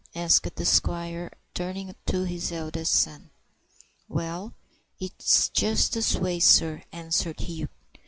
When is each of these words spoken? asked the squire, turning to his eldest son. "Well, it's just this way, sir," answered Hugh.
asked 0.15 0.55
the 0.55 0.65
squire, 0.65 1.31
turning 1.53 1.93
to 2.07 2.23
his 2.23 2.51
eldest 2.51 2.91
son. 2.91 3.29
"Well, 4.09 4.55
it's 4.99 5.47
just 5.49 5.93
this 5.93 6.15
way, 6.15 6.39
sir," 6.39 6.81
answered 6.91 7.41
Hugh. 7.41 7.67